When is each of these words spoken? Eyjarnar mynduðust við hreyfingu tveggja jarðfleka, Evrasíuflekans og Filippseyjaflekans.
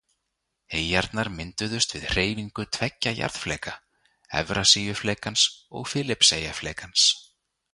Eyjarnar 0.77 1.29
mynduðust 1.33 1.93
við 1.97 2.07
hreyfingu 2.13 2.65
tveggja 2.77 3.13
jarðfleka, 3.19 3.75
Evrasíuflekans 4.41 5.47
og 5.81 5.89
Filippseyjaflekans. 5.95 7.07